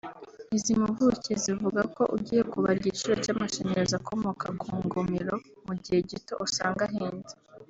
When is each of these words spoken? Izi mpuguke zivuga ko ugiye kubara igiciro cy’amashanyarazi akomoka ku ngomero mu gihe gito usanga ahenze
Izi 0.55 0.71
mpuguke 0.79 1.33
zivuga 1.43 1.81
ko 1.95 2.03
ugiye 2.15 2.41
kubara 2.51 2.77
igiciro 2.79 3.13
cy’amashanyarazi 3.23 3.93
akomoka 3.99 4.45
ku 4.61 4.69
ngomero 4.85 5.35
mu 5.65 5.73
gihe 5.83 5.99
gito 6.09 6.33
usanga 6.47 6.83
ahenze 6.89 7.33